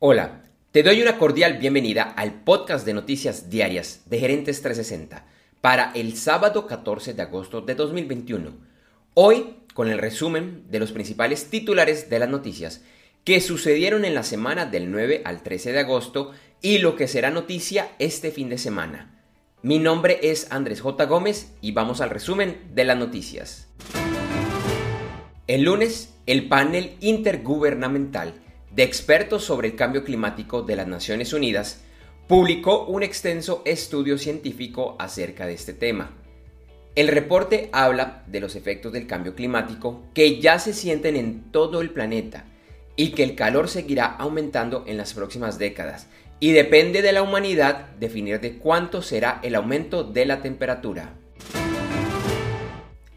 [0.00, 5.26] Hola, te doy una cordial bienvenida al podcast de noticias diarias de Gerentes 360
[5.60, 8.52] para el sábado 14 de agosto de 2021.
[9.14, 12.84] Hoy con el resumen de los principales titulares de las noticias
[13.24, 16.30] que sucedieron en la semana del 9 al 13 de agosto
[16.62, 19.20] y lo que será noticia este fin de semana.
[19.62, 21.06] Mi nombre es Andrés J.
[21.06, 23.66] Gómez y vamos al resumen de las noticias.
[25.48, 28.34] El lunes, el panel intergubernamental
[28.70, 31.82] de expertos sobre el cambio climático de las Naciones Unidas
[32.26, 36.10] publicó un extenso estudio científico acerca de este tema.
[36.94, 41.80] El reporte habla de los efectos del cambio climático que ya se sienten en todo
[41.80, 42.44] el planeta
[42.96, 46.08] y que el calor seguirá aumentando en las próximas décadas
[46.40, 51.14] y depende de la humanidad definir de cuánto será el aumento de la temperatura.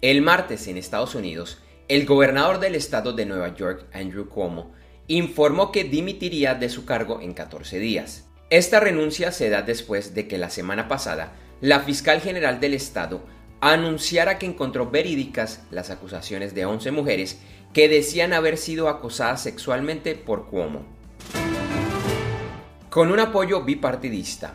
[0.00, 1.58] El martes en Estados Unidos,
[1.88, 4.72] el gobernador del estado de Nueva York, Andrew Cuomo,
[5.08, 8.26] informó que dimitiría de su cargo en 14 días.
[8.50, 13.22] Esta renuncia se da después de que la semana pasada la fiscal general del estado
[13.60, 17.40] anunciara que encontró verídicas las acusaciones de 11 mujeres
[17.72, 20.84] que decían haber sido acosadas sexualmente por Cuomo.
[22.90, 24.54] Con un apoyo bipartidista,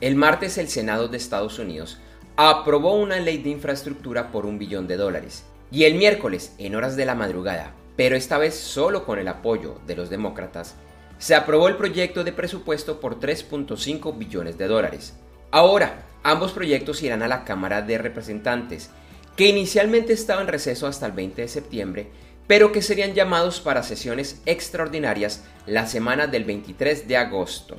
[0.00, 1.98] el martes el Senado de Estados Unidos
[2.36, 6.96] aprobó una ley de infraestructura por un billón de dólares y el miércoles, en horas
[6.96, 10.74] de la madrugada, pero esta vez solo con el apoyo de los demócratas,
[11.18, 15.14] se aprobó el proyecto de presupuesto por 3.5 billones de dólares.
[15.50, 18.90] Ahora, ambos proyectos irán a la Cámara de Representantes,
[19.36, 22.08] que inicialmente estaba en receso hasta el 20 de septiembre,
[22.46, 27.76] pero que serían llamados para sesiones extraordinarias la semana del 23 de agosto.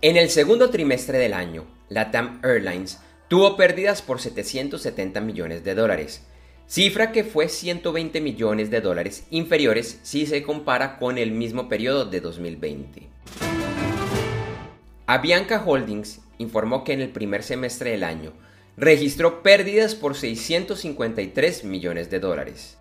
[0.00, 5.74] En el segundo trimestre del año, la TAM Airlines tuvo pérdidas por 770 millones de
[5.74, 6.22] dólares,
[6.68, 12.04] cifra que fue 120 millones de dólares inferiores si se compara con el mismo periodo
[12.04, 13.08] de 2020.
[15.06, 18.34] Avianca Holdings informó que en el primer semestre del año
[18.76, 22.76] registró pérdidas por 653 millones de dólares.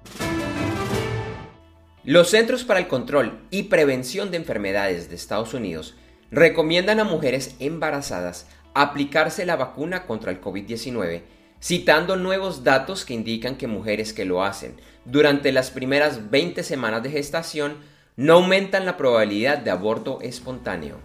[2.04, 5.96] Los Centros para el Control y Prevención de Enfermedades de Estados Unidos
[6.30, 11.22] recomiendan a mujeres embarazadas aplicarse la vacuna contra el COVID-19
[11.62, 17.04] citando nuevos datos que indican que mujeres que lo hacen durante las primeras 20 semanas
[17.04, 17.78] de gestación
[18.16, 20.98] no aumentan la probabilidad de aborto espontáneo.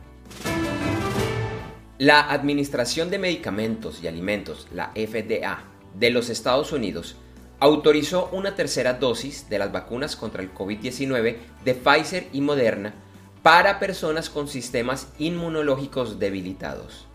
[1.99, 5.65] La Administración de Medicamentos y Alimentos, la FDA,
[5.95, 7.17] de los Estados Unidos,
[7.61, 12.95] autorizó una tercera dosis de las vacunas contra el COVID-19 de Pfizer y Moderna
[13.43, 17.07] para personas con sistemas inmunológicos debilitados.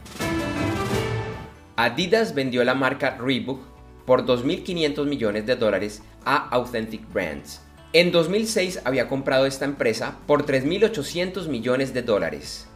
[1.79, 3.61] Adidas vendió la marca Reebok
[4.07, 7.61] por 2.500 millones de dólares a Authentic Brands.
[7.93, 12.67] En 2006 había comprado esta empresa por 3.800 millones de dólares.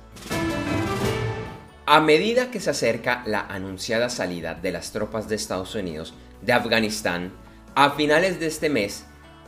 [1.88, 6.14] A medida que se acerca la anunciada salida de las tropas de Estados Unidos
[6.44, 7.32] de Afganistán,
[7.74, 9.06] a finales de este mes,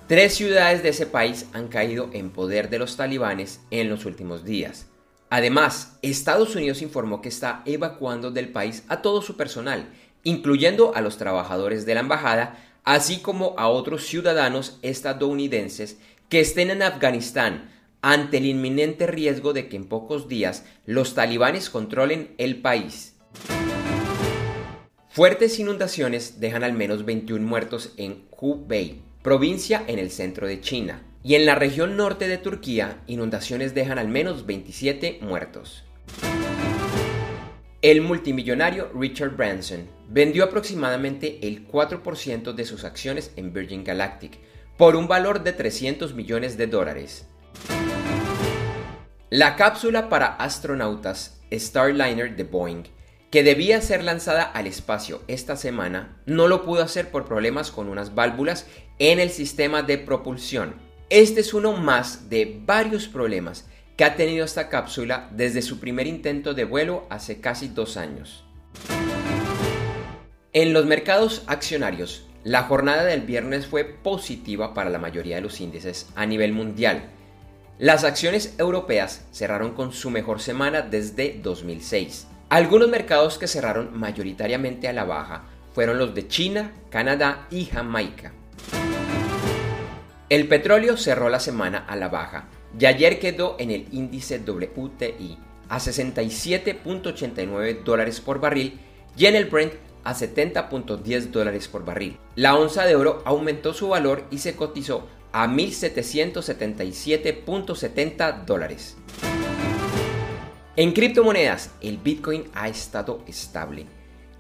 [0.08, 4.46] tres ciudades de ese país han caído en poder de los talibanes en los últimos
[4.46, 4.88] días.
[5.34, 9.90] Además, Estados Unidos informó que está evacuando del país a todo su personal,
[10.24, 15.98] incluyendo a los trabajadores de la embajada, así como a otros ciudadanos estadounidenses
[16.30, 17.72] que estén en Afganistán
[18.04, 23.16] ante el inminente riesgo de que en pocos días los talibanes controlen el país.
[25.10, 31.02] Fuertes inundaciones dejan al menos 21 muertos en Hubei, provincia en el centro de China.
[31.26, 35.86] Y en la región norte de Turquía, inundaciones dejan al menos 27 muertos.
[37.82, 44.38] El multimillonario Richard Branson vendió aproximadamente el 4% de sus acciones en Virgin Galactic
[44.78, 47.26] por un valor de 300 millones de dólares.
[49.30, 52.84] La cápsula para astronautas Starliner de Boeing,
[53.32, 57.88] que debía ser lanzada al espacio esta semana, no lo pudo hacer por problemas con
[57.88, 58.68] unas válvulas
[59.00, 64.46] en el sistema de propulsión este es uno más de varios problemas que ha tenido
[64.46, 68.44] esta cápsula desde su primer intento de vuelo hace casi dos años.
[70.54, 75.62] En los mercados accionarios, la jornada del viernes fue positiva para la mayoría de los
[75.62, 77.04] índices a nivel mundial.
[77.80, 82.28] Las acciones europeas cerraron con su mejor semana desde 2006.
[82.50, 85.44] Algunos mercados que cerraron mayoritariamente a la baja
[85.74, 88.34] fueron los de China, Canadá y Jamaica.
[90.34, 92.48] El petróleo cerró la semana a la baja
[92.80, 95.38] y ayer quedó en el índice WTI
[95.70, 98.80] a 67.89 dólares por barril
[99.16, 102.18] y en el Brent a 70.10 dólares por barril.
[102.36, 108.98] La onza de oro aumentó su valor y se cotizó a 1.777.70 dólares.
[110.76, 113.86] En criptomonedas, el Bitcoin ha estado estable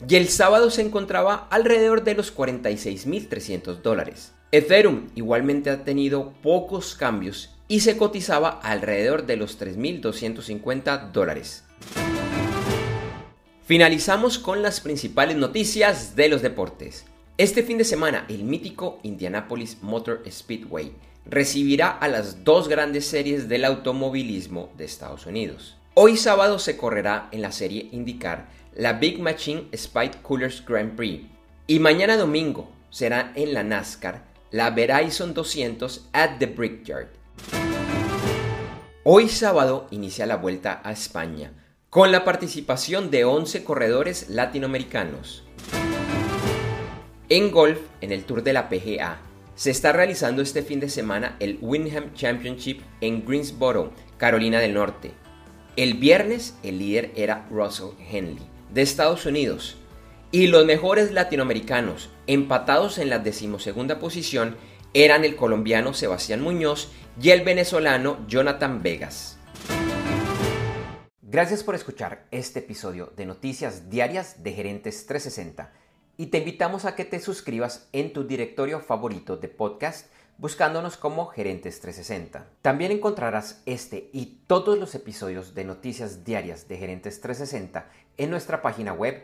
[0.09, 4.33] y el sábado se encontraba alrededor de los 46.300 dólares.
[4.53, 11.63] Ethereum igualmente ha tenido pocos cambios y se cotizaba alrededor de los 3.250 dólares.
[13.65, 17.05] Finalizamos con las principales noticias de los deportes.
[17.39, 20.91] Este fin de semana, el mítico Indianapolis Motor Speedway
[21.25, 25.77] recibirá a las dos grandes series del automovilismo de Estados Unidos.
[25.95, 31.25] Hoy sábado se correrá en la serie IndyCar la Big Machine Spite Coolers Grand Prix
[31.65, 37.07] y mañana domingo será en la NASCAR la Verizon 200 at the Brickyard.
[39.03, 41.53] Hoy sábado inicia la vuelta a España
[41.89, 45.43] con la participación de 11 corredores latinoamericanos.
[47.29, 49.17] En golf, en el Tour de la PGA,
[49.55, 55.13] se está realizando este fin de semana el Windham Championship en Greensboro, Carolina del Norte.
[55.77, 59.77] El viernes el líder era Russell Henley, de Estados Unidos,
[60.33, 64.57] y los mejores latinoamericanos, empatados en la decimosegunda posición,
[64.95, 66.91] eran el colombiano Sebastián Muñoz
[67.21, 69.37] y el venezolano Jonathan Vegas.
[71.21, 75.71] Gracias por escuchar este episodio de Noticias Diarias de Gerentes 360
[76.17, 80.07] y te invitamos a que te suscribas en tu directorio favorito de podcast
[80.39, 82.47] buscándonos como Gerentes 360.
[82.63, 87.87] También encontrarás este y todos los episodios de Noticias Diarias de Gerentes 360
[88.17, 89.23] en nuestra página web